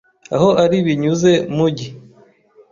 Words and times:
aho 0.35 0.49
ari 0.63 0.77
binyuze 0.85 1.31
mug 1.55 1.77